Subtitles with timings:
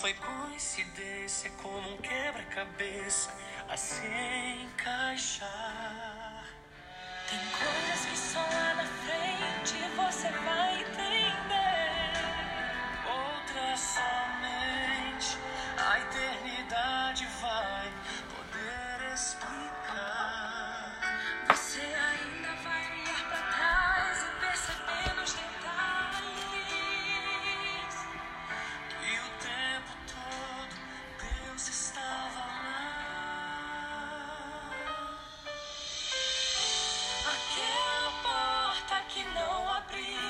[0.00, 3.34] Foi coincidência como um quebra-cabeça
[3.68, 4.06] a se
[4.62, 6.44] encaixar.
[7.28, 8.65] Tem coisas que só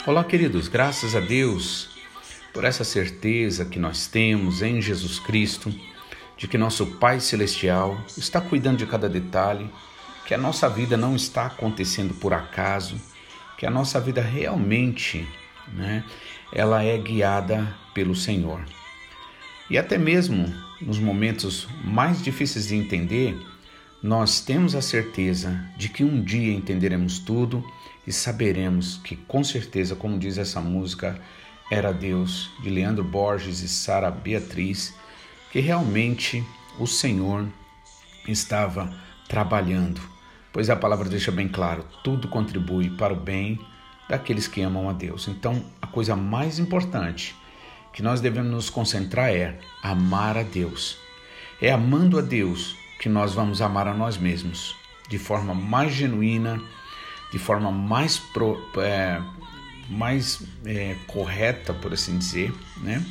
[0.06, 1.88] Olá, queridos, graças a Deus
[2.54, 5.74] por essa certeza que nós temos em Jesus Cristo,
[6.36, 9.68] de que nosso Pai Celestial está cuidando de cada detalhe,
[10.24, 12.94] que a nossa vida não está acontecendo por acaso,
[13.58, 15.26] que a nossa vida realmente,
[15.72, 16.04] né,
[16.52, 18.64] ela é guiada pelo Senhor.
[19.68, 23.36] E até mesmo nos momentos mais difíceis de entender,
[24.02, 27.64] nós temos a certeza de que um dia entenderemos tudo
[28.06, 31.18] e saberemos que, com certeza, como diz essa música,
[31.70, 34.94] era Deus, de Leandro Borges e Sara Beatriz,
[35.50, 36.44] que realmente
[36.78, 37.48] o Senhor
[38.28, 38.94] estava
[39.28, 40.00] trabalhando,
[40.52, 43.58] pois a palavra deixa bem claro: tudo contribui para o bem
[44.08, 45.26] daqueles que amam a Deus.
[45.26, 47.34] Então, a coisa mais importante
[47.92, 50.98] que nós devemos nos concentrar é amar a Deus.
[51.60, 54.74] É amando a Deus que nós vamos amar a nós mesmos
[55.08, 56.60] de forma mais genuína,
[57.30, 59.20] de forma mais, pro, é,
[59.88, 63.04] mais é, correta, por assim dizer, né?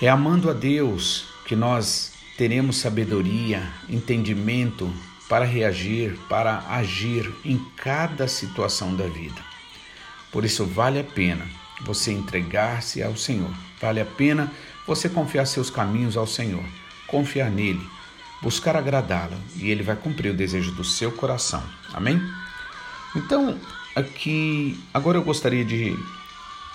[0.00, 4.92] É amando a Deus que nós teremos sabedoria, entendimento
[5.28, 9.40] para reagir, para agir em cada situação da vida.
[10.32, 11.46] Por isso vale a pena
[11.82, 13.50] você entregar-se ao Senhor.
[13.80, 14.50] Vale a pena
[14.86, 16.64] você confiar seus caminhos ao Senhor,
[17.06, 17.86] confiar nele,
[18.42, 21.62] buscar agradá-lo e ele vai cumprir o desejo do seu coração.
[21.94, 22.20] Amém?
[23.14, 23.58] Então,
[23.94, 25.96] aqui, agora eu gostaria de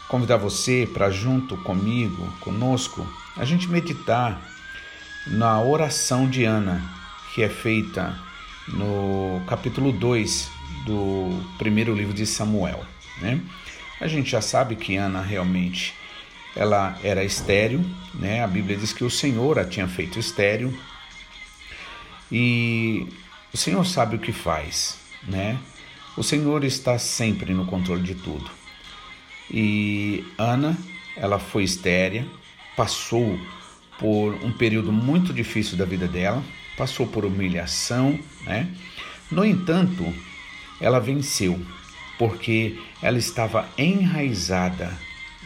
[0.07, 4.41] convidar você para junto comigo, conosco, a gente meditar
[5.27, 6.81] na oração de Ana,
[7.33, 8.17] que é feita
[8.67, 10.50] no capítulo 2
[10.85, 12.85] do primeiro livro de Samuel,
[13.22, 13.41] né?
[14.00, 15.94] A gente já sabe que Ana realmente
[16.56, 17.83] ela era estéril,
[18.13, 18.44] né?
[18.44, 20.77] A Bíblia diz que o Senhor a tinha feito estéril.
[22.31, 23.07] E
[23.53, 25.57] o Senhor sabe o que faz, né?
[26.15, 28.49] O Senhor está sempre no controle de tudo.
[29.49, 30.77] E Ana,
[31.15, 32.25] ela foi estéria,
[32.75, 33.39] passou
[33.99, 36.43] por um período muito difícil da vida dela,
[36.75, 38.67] passou por humilhação, né?
[39.31, 40.13] No entanto,
[40.79, 41.59] ela venceu,
[42.17, 44.91] porque ela estava enraizada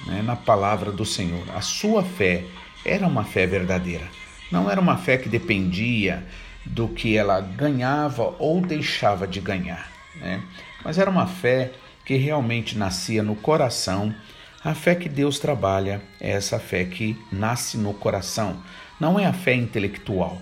[0.06, 1.44] né, na palavra do Senhor.
[1.56, 2.44] A sua fé
[2.86, 4.08] era uma fé verdadeira,
[4.52, 6.28] não era uma fé que dependia
[6.66, 10.42] do que ela ganhava ou deixava de ganhar, né?
[10.84, 11.72] mas era uma fé
[12.06, 14.14] que realmente nascia no coração.
[14.64, 18.62] A fé que Deus trabalha é essa fé que nasce no coração,
[19.00, 20.40] não é a fé intelectual,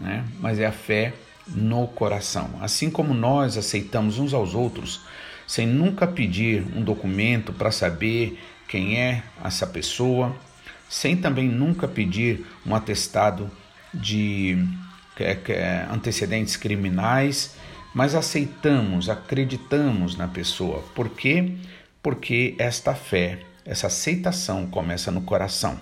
[0.00, 0.24] né?
[0.40, 1.14] mas é a fé
[1.48, 2.50] no coração.
[2.60, 5.02] Assim como nós aceitamos uns aos outros,
[5.46, 8.38] sem nunca pedir um documento para saber
[8.68, 10.34] quem é essa pessoa,
[10.88, 13.50] sem também nunca pedir um atestado
[13.94, 14.58] de
[15.90, 17.56] antecedentes criminais,
[17.94, 20.82] mas aceitamos, acreditamos na pessoa.
[20.94, 21.54] Por quê?
[22.02, 25.80] Porque esta fé, essa aceitação começa no coração.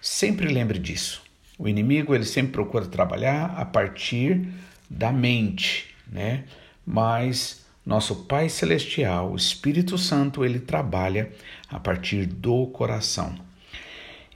[0.00, 1.22] Sempre lembre disso.
[1.58, 4.46] O inimigo ele sempre procura trabalhar a partir
[4.90, 6.44] da mente, né?
[6.84, 11.32] Mas nosso Pai celestial, o Espírito Santo, ele trabalha
[11.68, 13.34] a partir do coração.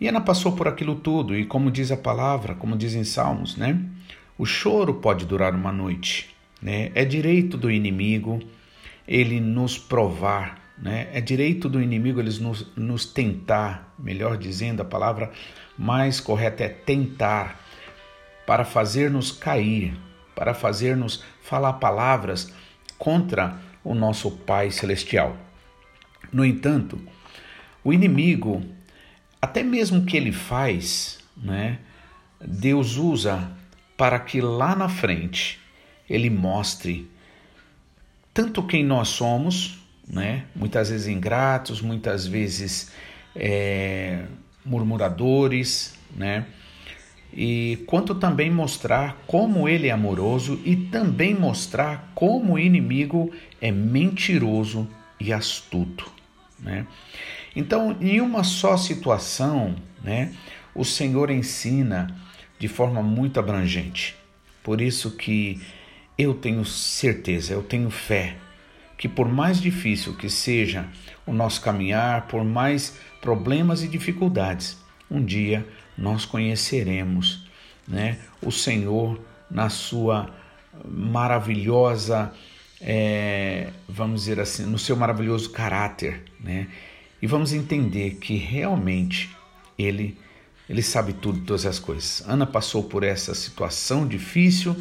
[0.01, 3.79] E Ana passou por aquilo tudo, e como diz a palavra, como dizem Salmos, né?
[4.39, 6.91] O choro pode durar uma noite, né?
[6.95, 8.41] É direito do inimigo
[9.07, 11.09] ele nos provar, né?
[11.13, 15.31] É direito do inimigo eles nos, nos tentar, melhor dizendo, a palavra
[15.77, 17.61] mais correta é tentar,
[18.47, 19.95] para fazer-nos cair,
[20.35, 22.53] para fazer-nos falar palavras
[22.97, 25.37] contra o nosso Pai Celestial.
[26.33, 26.99] No entanto,
[27.85, 28.63] o inimigo,
[29.41, 31.79] até mesmo que ele faz, né,
[32.41, 33.51] Deus usa
[33.97, 35.59] para que lá na frente
[36.09, 37.11] ele mostre
[38.33, 39.79] tanto quem nós somos,
[40.09, 42.93] né, muitas vezes ingratos, muitas vezes
[43.35, 44.25] é,
[44.65, 46.47] murmuradores, né,
[47.33, 53.71] e quanto também mostrar como ele é amoroso e também mostrar como o inimigo é
[53.71, 54.89] mentiroso
[55.19, 56.11] e astuto,
[56.59, 56.87] né?
[57.55, 60.33] Então, em uma só situação, né,
[60.75, 62.15] o Senhor ensina
[62.59, 64.17] de forma muito abrangente.
[64.63, 65.61] Por isso que
[66.17, 68.37] eu tenho certeza, eu tenho fé
[69.01, 70.87] que por mais difícil que seja
[71.25, 74.77] o nosso caminhar, por mais problemas e dificuldades,
[75.11, 75.67] um dia
[75.97, 77.49] nós conheceremos,
[77.89, 79.19] né, o Senhor
[79.51, 80.29] na sua
[80.85, 82.31] maravilhosa,
[82.79, 86.69] é, vamos dizer assim, no seu maravilhoso caráter, né,
[87.21, 89.31] e vamos entender que realmente
[89.79, 90.17] Ele
[90.71, 92.23] ele sabe tudo, todas as coisas.
[92.29, 94.77] Ana passou por essa situação difícil,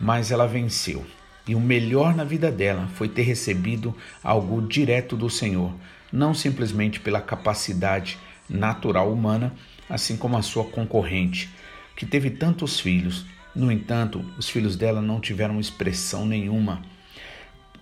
[0.00, 1.04] mas ela venceu.
[1.46, 3.94] E o melhor na vida dela foi ter recebido
[4.24, 5.70] algo direto do Senhor,
[6.10, 8.16] não simplesmente pela capacidade
[8.48, 9.52] natural humana,
[9.86, 11.50] assim como a sua concorrente,
[11.94, 13.26] que teve tantos filhos.
[13.54, 16.80] No entanto, os filhos dela não tiveram expressão nenhuma.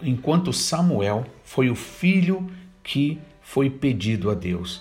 [0.03, 2.51] Enquanto Samuel foi o filho
[2.83, 3.21] que
[3.53, 4.81] foi pedido a Deus.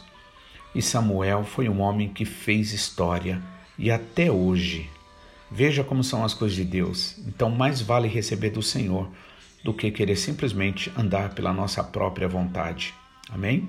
[0.75, 3.41] E Samuel foi um homem que fez história
[3.79, 4.87] e até hoje.
[5.49, 7.17] Veja como são as coisas de Deus.
[7.27, 9.09] Então, mais vale receber do Senhor
[9.63, 12.93] do que querer simplesmente andar pela nossa própria vontade.
[13.27, 13.67] Amém?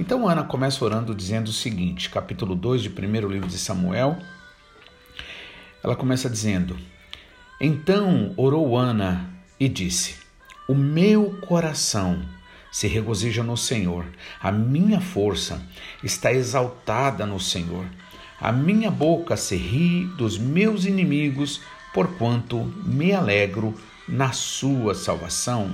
[0.00, 4.18] Então, Ana começa orando dizendo o seguinte, capítulo 2 de primeiro livro de Samuel.
[5.84, 6.78] Ela começa dizendo:
[7.60, 9.28] Então orou Ana
[9.60, 10.16] e disse:
[10.66, 12.22] O meu coração
[12.72, 14.06] se regozija no Senhor.
[14.40, 15.62] A minha força
[16.02, 17.84] está exaltada no Senhor.
[18.40, 21.60] A minha boca se ri dos meus inimigos,
[21.92, 23.78] porquanto me alegro
[24.08, 25.70] na sua salvação.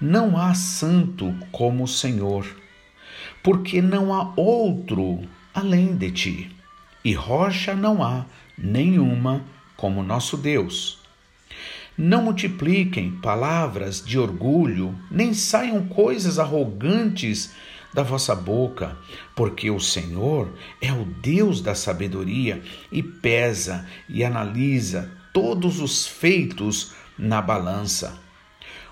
[0.00, 2.46] Não há santo como o Senhor,
[3.42, 5.22] porque não há outro
[5.52, 6.56] além de ti,
[7.04, 8.26] e rocha não há
[8.56, 9.44] nenhuma
[9.76, 11.05] como nosso Deus.
[11.98, 17.52] Não multipliquem palavras de orgulho, nem saiam coisas arrogantes
[17.94, 18.98] da vossa boca,
[19.34, 20.52] porque o Senhor
[20.82, 22.62] é o Deus da sabedoria
[22.92, 28.18] e pesa e analisa todos os feitos na balança.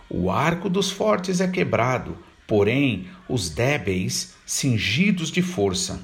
[0.09, 2.17] O arco dos fortes é quebrado,
[2.47, 6.03] porém os débeis cingidos de força.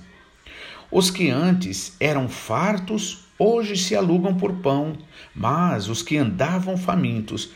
[0.90, 4.92] Os que antes eram fartos hoje se alugam por pão,
[5.34, 7.50] mas os que andavam famintos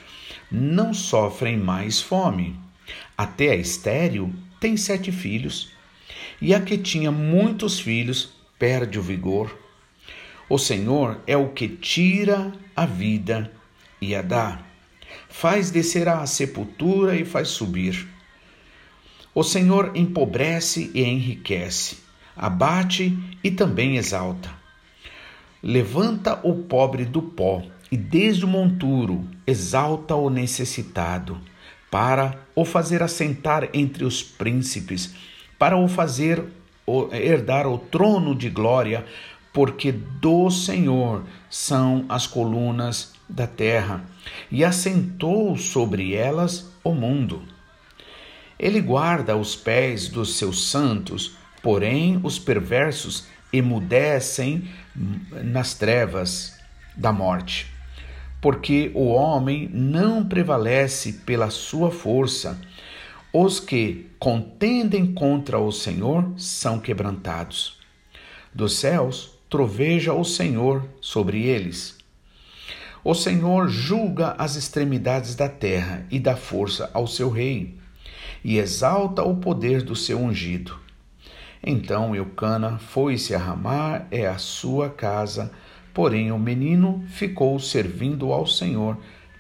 [0.51, 2.59] não sofrem mais fome.
[3.17, 5.71] Até a estéril tem sete filhos,
[6.41, 9.57] e a que tinha muitos filhos perde o vigor.
[10.49, 13.53] O Senhor é o que tira a vida
[14.01, 14.63] e a dá,
[15.29, 18.09] faz descer à sepultura e faz subir.
[19.35, 21.99] O Senhor empobrece e enriquece,
[22.35, 24.64] abate e também exalta.
[25.67, 31.41] Levanta o pobre do pó e desde o monturo exalta o necessitado,
[31.91, 35.15] para o fazer assentar entre os príncipes,
[35.59, 36.45] para o fazer
[37.13, 39.07] herdar o trono de glória,
[39.55, 44.05] porque do Senhor são as colunas da terra,
[44.51, 47.43] e assentou sobre elas o mundo.
[48.59, 54.69] Ele guarda os pés dos seus santos, porém os perversos emudecem
[55.45, 56.59] nas trevas
[56.97, 57.73] da morte.
[58.41, 62.61] Porque o homem não prevalece pela sua força.
[63.33, 67.79] Os que contendem contra o Senhor são quebrantados.
[68.53, 71.97] Dos céus troveja o Senhor sobre eles.
[73.03, 77.79] O Senhor julga as extremidades da terra e dá força ao seu rei,
[78.43, 80.84] e exalta o poder do seu ungido.
[81.67, 85.51] Então Eucana foi-se a Ramá, é a sua casa,
[85.95, 88.99] porém o menino ficou servindo ao Senhor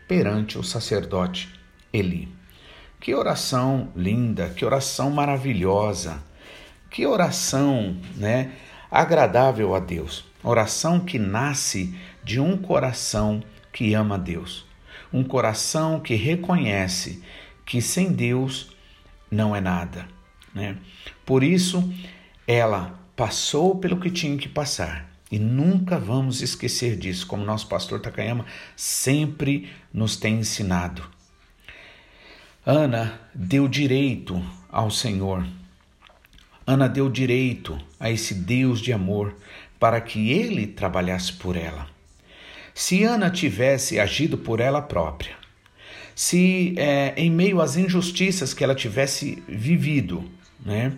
[0.08, 1.52] perante o sacerdote
[1.92, 2.28] Eli.
[2.98, 6.22] Que oração linda, que oração maravilhosa,
[6.90, 8.52] que oração, né,
[8.90, 10.24] agradável a Deus.
[10.42, 14.66] Oração que nasce de um coração que ama Deus,
[15.12, 17.22] um coração que reconhece
[17.66, 18.74] que sem Deus
[19.30, 20.06] não é nada,
[20.54, 20.76] né?
[21.26, 21.92] Por isso,
[22.46, 25.10] ela passou pelo que tinha que passar.
[25.30, 28.44] E nunca vamos esquecer disso, como nosso pastor Takayama
[28.76, 31.02] sempre nos tem ensinado.
[32.64, 35.46] Ana deu direito ao Senhor.
[36.66, 39.36] Ana deu direito a esse Deus de amor
[39.78, 41.86] para que ele trabalhasse por ela.
[42.74, 45.36] Se Ana tivesse agido por ela própria,
[46.14, 50.24] se é, em meio às injustiças que ela tivesse vivido,
[50.64, 50.92] né,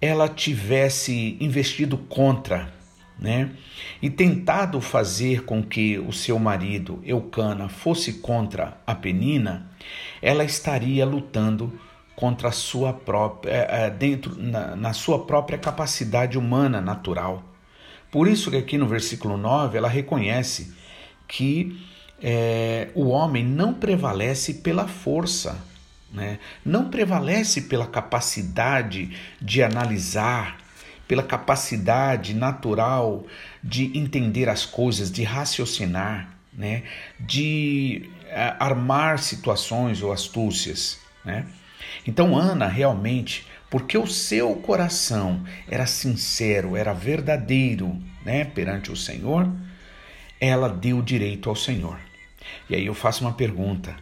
[0.00, 2.72] ela tivesse investido contra,
[3.18, 3.50] né?
[4.00, 9.70] E tentado fazer com que o seu marido, Eucana, fosse contra a Penina,
[10.22, 11.78] ela estaria lutando
[12.16, 17.42] contra a sua própria, é, é, dentro, na, na sua própria capacidade humana natural.
[18.10, 20.74] Por isso que aqui no versículo 9 ela reconhece
[21.28, 21.80] que
[22.22, 25.58] é, o homem não prevalece pela força,
[26.12, 26.38] né?
[26.64, 30.58] não prevalece pela capacidade de analisar,
[31.06, 33.26] pela capacidade natural
[33.62, 36.82] de entender as coisas, de raciocinar, né?
[37.18, 40.98] de uh, armar situações ou astúcias.
[41.24, 41.46] Né?
[42.06, 48.44] Então, Ana realmente, porque o seu coração era sincero, era verdadeiro né?
[48.44, 49.50] perante o Senhor,
[50.40, 51.98] ela deu direito ao Senhor.
[52.68, 53.94] E aí eu faço uma pergunta: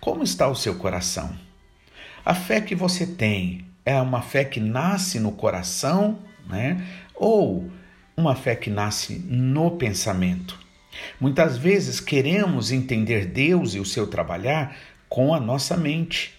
[0.00, 1.36] como está o seu coração?
[2.24, 6.84] A fé que você tem é uma fé que nasce no coração, né?
[7.14, 7.70] Ou
[8.16, 10.58] uma fé que nasce no pensamento?
[11.20, 14.76] Muitas vezes queremos entender Deus e o seu trabalhar
[15.08, 16.34] com a nossa mente.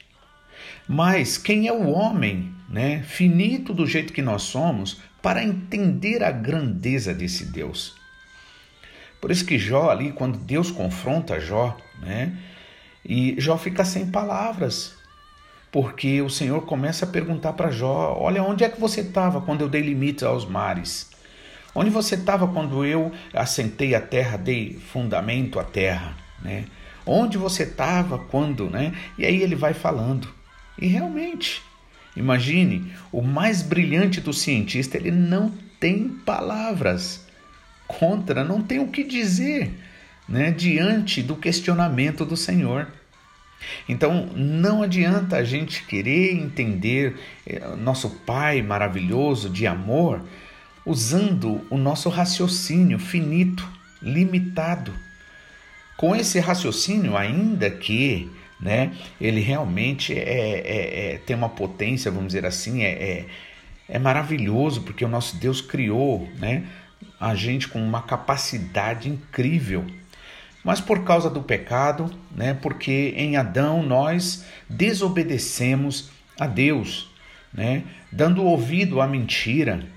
[0.87, 6.31] Mas quem é o homem, né, finito do jeito que nós somos, para entender a
[6.31, 7.95] grandeza desse Deus?
[9.19, 12.37] Por isso que Jó ali, quando Deus confronta Jó, né,
[13.07, 14.93] e Jó fica sem palavras,
[15.71, 19.61] porque o Senhor começa a perguntar para Jó: Olha, onde é que você estava quando
[19.61, 21.09] eu dei limites aos mares?
[21.73, 26.17] Onde você estava quando eu assentei a terra, dei fundamento à terra?
[26.41, 26.65] Né?
[27.05, 28.93] Onde você estava quando, né?
[29.17, 30.27] E aí ele vai falando.
[30.79, 31.61] E realmente,
[32.15, 37.27] imagine, o mais brilhante do cientista, ele não tem palavras
[37.87, 39.71] contra, não tem o que dizer,
[40.27, 40.51] né?
[40.51, 42.87] Diante do questionamento do Senhor.
[43.87, 50.21] Então não adianta a gente querer entender eh, nosso Pai maravilhoso de amor
[50.85, 53.67] usando o nosso raciocínio finito,
[54.01, 54.93] limitado.
[55.97, 62.27] Com esse raciocínio, ainda que né, ele realmente é, é, é, tem uma potência, vamos
[62.27, 63.25] dizer assim, é, é,
[63.89, 66.63] é maravilhoso, porque o nosso Deus criou né,
[67.19, 69.85] a gente com uma capacidade incrível
[70.67, 77.09] mas por causa do pecado, né, porque em Adão nós desobedecemos a Deus,
[77.53, 79.87] né, dando ouvido à mentira,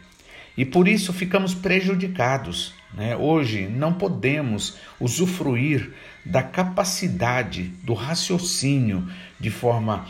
[0.56, 2.72] e por isso ficamos prejudicados.
[2.94, 3.16] Né?
[3.16, 5.92] Hoje não podemos usufruir
[6.24, 9.08] da capacidade do raciocínio
[9.40, 10.06] de forma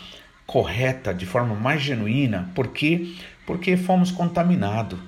[0.47, 3.15] correta, de forma mais genuína, porque
[3.47, 4.99] porque fomos contaminados.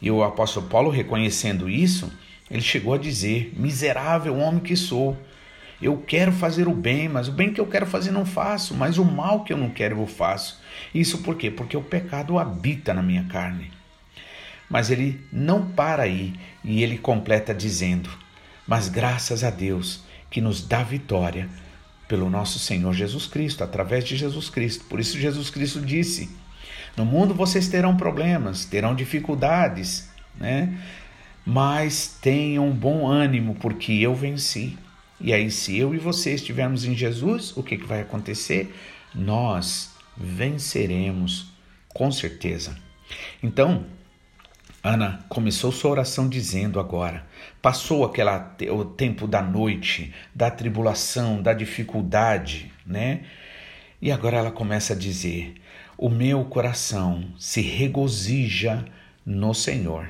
[0.00, 2.12] E o apóstolo Paulo reconhecendo isso,
[2.52, 5.16] ele chegou a dizer: Miserável homem que sou,
[5.80, 8.98] eu quero fazer o bem, mas o bem que eu quero fazer não faço, mas
[8.98, 10.60] o mal que eu não quero eu faço.
[10.94, 11.50] Isso por quê?
[11.50, 13.72] Porque o pecado habita na minha carne.
[14.68, 18.10] Mas ele não para aí e ele completa dizendo:
[18.66, 21.48] Mas graças a Deus que nos dá vitória
[22.06, 24.84] pelo nosso Senhor Jesus Cristo, através de Jesus Cristo.
[24.84, 26.30] Por isso Jesus Cristo disse:
[26.94, 30.78] No mundo vocês terão problemas, terão dificuldades, né?
[31.44, 34.76] Mas tenham bom ânimo, porque eu venci.
[35.20, 38.74] E aí, se eu e você estivermos em Jesus, o que, que vai acontecer?
[39.14, 41.52] Nós venceremos,
[41.88, 42.76] com certeza.
[43.42, 43.84] Então,
[44.82, 47.24] Ana começou sua oração dizendo agora:
[47.60, 53.22] passou aquela, o tempo da noite, da tribulação, da dificuldade, né?
[54.00, 55.54] E agora ela começa a dizer:
[55.96, 58.84] O meu coração se regozija
[59.24, 60.08] no Senhor.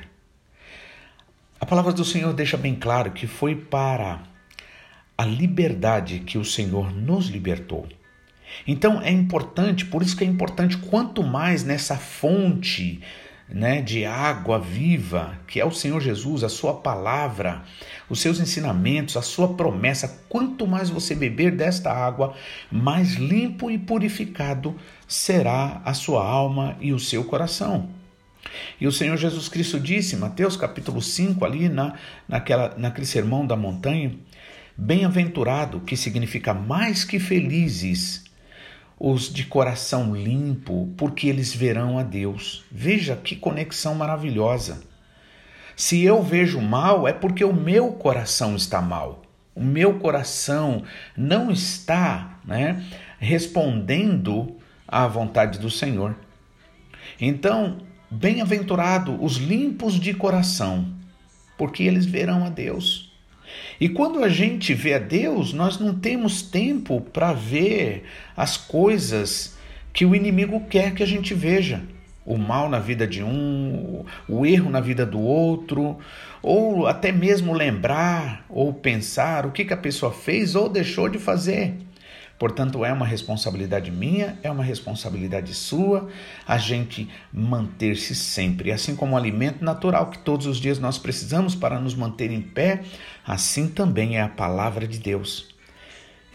[1.63, 4.19] A palavra do Senhor deixa bem claro que foi para
[5.17, 7.87] a liberdade que o Senhor nos libertou.
[8.67, 12.99] Então é importante, por isso que é importante quanto mais nessa fonte,
[13.47, 17.63] né, de água viva, que é o Senhor Jesus, a sua palavra,
[18.09, 22.35] os seus ensinamentos, a sua promessa, quanto mais você beber desta água,
[22.69, 24.75] mais limpo e purificado
[25.07, 28.02] será a sua alma e o seu coração.
[28.79, 31.93] E o Senhor Jesus Cristo disse, Mateus capítulo 5, ali na,
[32.27, 34.15] naquela, naquele sermão da montanha,
[34.77, 38.23] bem-aventurado, que significa mais que felizes,
[38.99, 42.63] os de coração limpo, porque eles verão a Deus.
[42.71, 44.81] Veja que conexão maravilhosa.
[45.75, 49.23] Se eu vejo mal, é porque o meu coração está mal.
[49.55, 50.83] O meu coração
[51.17, 52.83] não está né,
[53.19, 54.57] respondendo
[54.87, 56.15] à vontade do Senhor.
[57.19, 57.79] Então,
[58.15, 60.85] Bem-aventurado os limpos de coração,
[61.57, 63.11] porque eles verão a Deus.
[63.81, 68.03] E quando a gente vê a Deus, nós não temos tempo para ver
[68.37, 69.57] as coisas
[69.91, 71.81] que o inimigo quer que a gente veja.
[72.23, 75.97] O mal na vida de um, o erro na vida do outro,
[76.43, 81.17] ou até mesmo lembrar ou pensar o que, que a pessoa fez ou deixou de
[81.17, 81.73] fazer.
[82.43, 86.09] Portanto, é uma responsabilidade minha, é uma responsabilidade sua
[86.45, 88.69] a gente manter-se sempre.
[88.69, 92.41] Assim como o alimento natural que todos os dias nós precisamos para nos manter em
[92.41, 92.81] pé,
[93.25, 95.55] assim também é a palavra de Deus.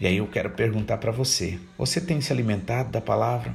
[0.01, 3.53] E aí eu quero perguntar para você: você tem se alimentado da palavra?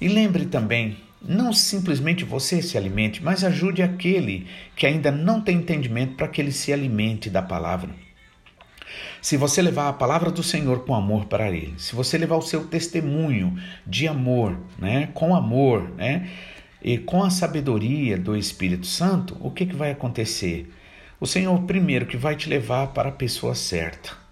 [0.00, 5.58] E lembre também, não simplesmente você se alimente, mas ajude aquele que ainda não tem
[5.58, 7.90] entendimento para que ele se alimente da palavra.
[9.20, 12.42] Se você levar a palavra do Senhor com amor para ele, se você levar o
[12.42, 16.30] seu testemunho de amor, né, com amor, né,
[16.82, 20.70] e com a sabedoria do Espírito Santo, o que, que vai acontecer?
[21.18, 24.23] O Senhor, primeiro, que vai te levar para a pessoa certa.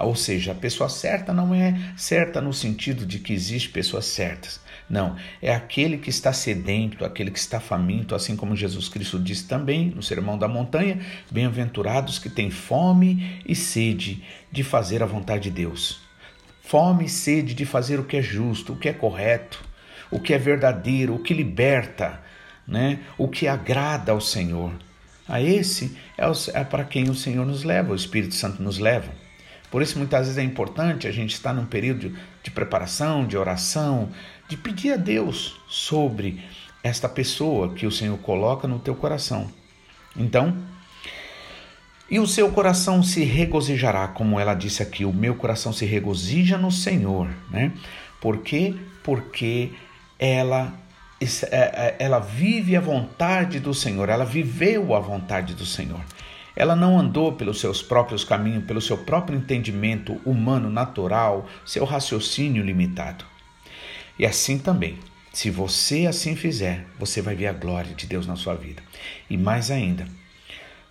[0.00, 4.60] Ou seja, a pessoa certa não é certa no sentido de que existe pessoas certas.
[4.88, 9.46] Não, é aquele que está sedento, aquele que está faminto, assim como Jesus Cristo disse
[9.46, 10.98] também no Sermão da Montanha:
[11.30, 16.00] bem-aventurados que têm fome e sede de fazer a vontade de Deus.
[16.62, 19.62] Fome e sede de fazer o que é justo, o que é correto,
[20.10, 22.20] o que é verdadeiro, o que liberta,
[22.66, 23.00] né?
[23.16, 24.72] o que agrada ao Senhor.
[25.26, 26.24] A esse é,
[26.58, 29.27] é para quem o Senhor nos leva, o Espírito Santo nos leva.
[29.70, 34.08] Por isso, muitas vezes é importante a gente estar num período de preparação, de oração,
[34.48, 36.42] de pedir a Deus sobre
[36.82, 39.50] esta pessoa que o Senhor coloca no teu coração.
[40.16, 40.56] Então,
[42.10, 46.56] e o seu coração se regozijará, como ela disse aqui, o meu coração se regozija
[46.56, 47.72] no Senhor, né?
[48.20, 48.74] Por quê?
[49.02, 49.72] Porque
[50.18, 50.72] ela
[51.20, 56.00] é, é, ela vive a vontade do Senhor, ela viveu a vontade do Senhor.
[56.58, 62.64] Ela não andou pelos seus próprios caminhos, pelo seu próprio entendimento humano natural, seu raciocínio
[62.64, 63.24] limitado.
[64.18, 64.98] E assim também,
[65.32, 68.82] se você assim fizer, você vai ver a glória de Deus na sua vida.
[69.30, 70.08] E mais ainda,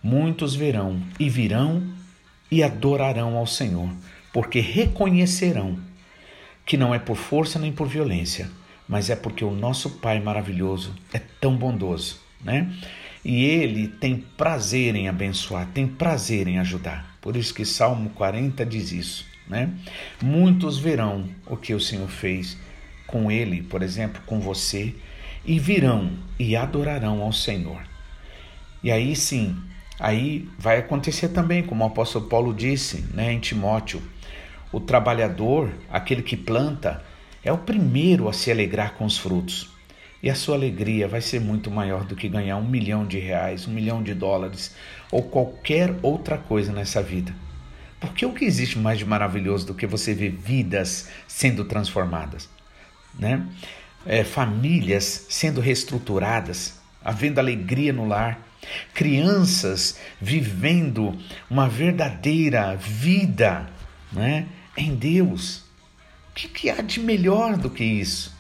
[0.02, 1.84] muitos verão e virão
[2.50, 3.90] e adorarão ao Senhor,
[4.32, 5.78] porque reconhecerão
[6.66, 8.50] que não é por força nem por violência,
[8.88, 12.74] mas é porque o nosso Pai maravilhoso é tão bondoso, né?
[13.28, 17.18] E ele tem prazer em abençoar, tem prazer em ajudar.
[17.20, 19.70] Por isso que Salmo 40 diz isso, né?
[20.24, 22.58] Muitos verão o que o Senhor fez
[23.06, 24.96] com ele, por exemplo, com você,
[25.46, 26.10] e virão
[26.40, 27.82] e adorarão ao Senhor.
[28.82, 29.58] E aí sim,
[30.00, 34.02] aí vai acontecer também, como o apóstolo Paulo disse, né, em Timóteo,
[34.72, 37.04] o trabalhador, aquele que planta,
[37.44, 39.76] é o primeiro a se alegrar com os frutos.
[40.22, 43.68] E a sua alegria vai ser muito maior do que ganhar um milhão de reais,
[43.68, 44.76] um milhão de dólares
[45.12, 47.34] ou qualquer outra coisa nessa vida.
[48.00, 52.50] Porque o que existe mais de maravilhoso do que você ver vidas sendo transformadas?
[53.18, 53.46] Né?
[54.06, 58.40] É, famílias sendo reestruturadas, havendo alegria no lar,
[58.94, 61.18] crianças vivendo
[61.50, 63.68] uma verdadeira vida
[64.12, 65.64] né, em Deus.
[66.30, 68.37] O que, que há de melhor do que isso?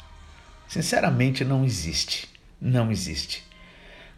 [0.67, 2.27] Sinceramente, não existe.
[2.59, 3.43] Não existe.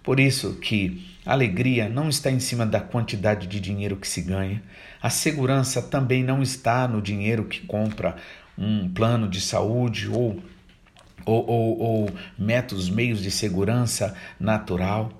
[0.03, 4.21] Por isso que a alegria não está em cima da quantidade de dinheiro que se
[4.21, 4.63] ganha.
[5.01, 8.15] A segurança também não está no dinheiro que compra
[8.57, 10.41] um plano de saúde ou,
[11.25, 15.13] ou, ou, ou métodos, meios de segurança natural.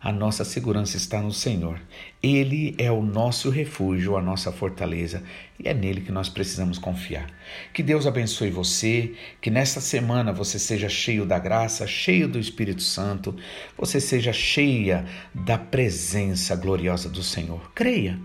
[0.00, 1.80] A nossa segurança está no Senhor.
[2.22, 5.24] Ele é o nosso refúgio, a nossa fortaleza,
[5.58, 7.26] e é nele que nós precisamos confiar.
[7.74, 12.82] Que Deus abençoe você, que nesta semana você seja cheio da graça, cheio do Espírito
[12.82, 13.34] Santo,
[13.76, 17.72] você seja cheia da presença gloriosa do Senhor.
[17.74, 18.20] Creia,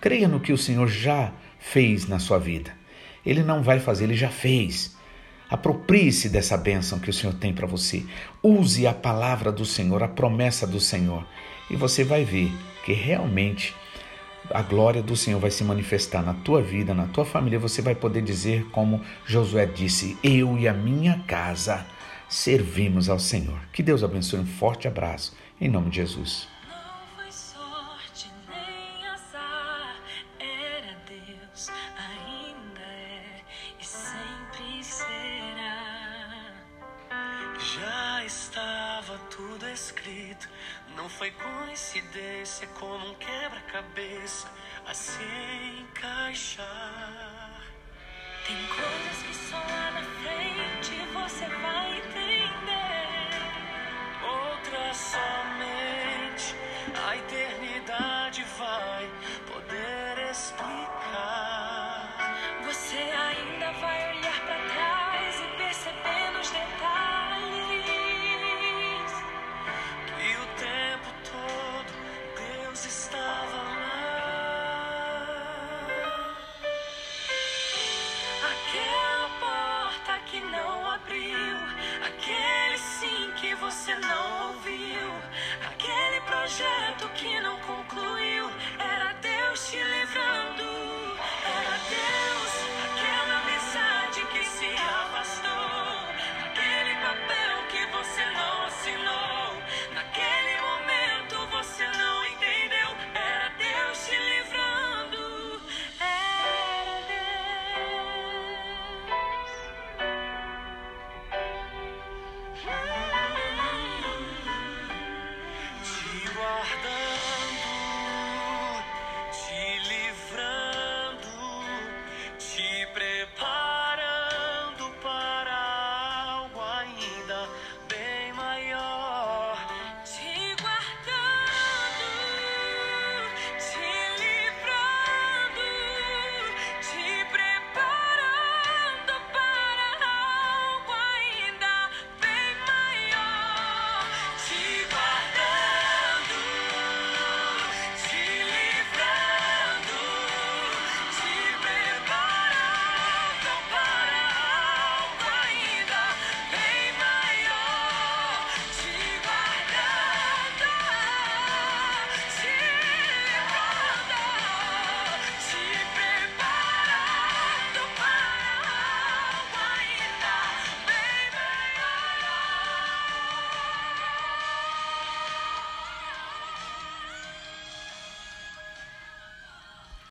[0.00, 2.72] creia no que o Senhor já fez na sua vida.
[3.24, 4.96] Ele não vai fazer, ele já fez.
[5.52, 8.02] Aproprie-se dessa bênção que o Senhor tem para você.
[8.42, 11.26] Use a palavra do Senhor, a promessa do Senhor,
[11.70, 12.50] e você vai ver
[12.86, 13.74] que realmente
[14.50, 17.58] a glória do Senhor vai se manifestar na tua vida, na tua família.
[17.58, 21.86] Você vai poder dizer, como Josué disse: Eu e a minha casa
[22.30, 23.60] servimos ao Senhor.
[23.74, 24.40] Que Deus abençoe.
[24.40, 25.36] Um forte abraço.
[25.60, 26.51] Em nome de Jesus.
[56.94, 59.08] A eternidade vai
[59.46, 60.91] poder explicar.
[86.60, 87.01] Aquele